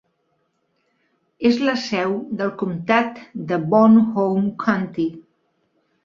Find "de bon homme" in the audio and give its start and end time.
3.51-4.55